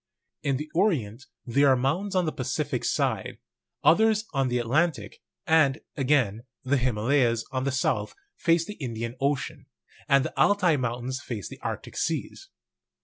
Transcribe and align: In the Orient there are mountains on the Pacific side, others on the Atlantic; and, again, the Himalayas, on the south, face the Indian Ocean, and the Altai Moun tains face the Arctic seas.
In 0.41 0.57
the 0.57 0.67
Orient 0.73 1.27
there 1.45 1.67
are 1.67 1.75
mountains 1.75 2.15
on 2.15 2.25
the 2.25 2.31
Pacific 2.31 2.83
side, 2.83 3.37
others 3.83 4.25
on 4.33 4.47
the 4.47 4.57
Atlantic; 4.57 5.19
and, 5.45 5.79
again, 5.95 6.41
the 6.63 6.77
Himalayas, 6.77 7.45
on 7.51 7.65
the 7.65 7.71
south, 7.71 8.15
face 8.35 8.65
the 8.65 8.81
Indian 8.83 9.15
Ocean, 9.21 9.67
and 10.09 10.25
the 10.25 10.33
Altai 10.35 10.75
Moun 10.75 11.03
tains 11.09 11.21
face 11.21 11.49
the 11.49 11.59
Arctic 11.61 11.95
seas. 11.95 12.49